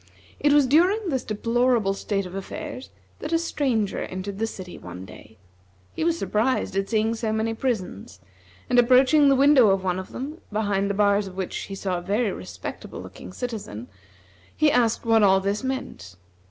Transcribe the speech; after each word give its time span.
It 0.39 0.51
was 0.51 0.65
during 0.65 1.09
this 1.09 1.23
deplorable 1.23 1.93
state 1.93 2.25
of 2.25 2.33
affairs 2.33 2.89
that 3.19 3.31
a 3.31 3.37
stranger 3.37 4.01
entered 4.01 4.39
the 4.39 4.47
city 4.47 4.75
one 4.79 5.05
day. 5.05 5.37
He 5.93 6.03
was 6.03 6.17
surprised 6.17 6.75
at 6.75 6.89
seeing 6.89 7.13
so 7.13 7.31
many 7.31 7.53
prisons, 7.53 8.19
and 8.67 8.79
approaching 8.79 9.29
the 9.29 9.35
window 9.35 9.71
in 9.75 9.83
one 9.83 9.99
of 9.99 10.11
them, 10.11 10.41
behind 10.51 10.89
the 10.89 10.95
bars 10.95 11.27
of 11.27 11.37
which 11.37 11.55
he 11.55 11.75
saw 11.75 11.99
a 11.99 12.01
very 12.01 12.31
respectable 12.31 12.99
looking 12.99 13.31
citizen, 13.31 13.89
he 14.57 14.71
asked 14.71 15.05
what 15.05 15.21
all 15.21 15.39
this 15.39 15.63
meant. 15.63 16.15